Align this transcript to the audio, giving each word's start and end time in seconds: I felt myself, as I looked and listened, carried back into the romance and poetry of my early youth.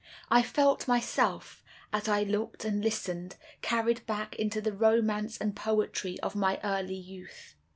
I 0.31 0.41
felt 0.41 0.87
myself, 0.87 1.63
as 1.93 2.07
I 2.07 2.23
looked 2.23 2.65
and 2.65 2.83
listened, 2.83 3.35
carried 3.61 4.03
back 4.07 4.35
into 4.37 4.59
the 4.59 4.73
romance 4.73 5.37
and 5.37 5.55
poetry 5.55 6.19
of 6.21 6.35
my 6.35 6.59
early 6.63 6.95
youth. 6.97 7.53